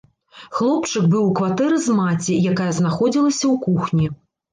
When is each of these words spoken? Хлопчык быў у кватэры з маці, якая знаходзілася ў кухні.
Хлопчык 0.59 1.03
быў 1.13 1.27
у 1.31 1.33
кватэры 1.39 1.77
з 1.87 1.97
маці, 1.99 2.37
якая 2.53 2.71
знаходзілася 2.79 3.45
ў 3.53 3.61
кухні. 3.67 4.09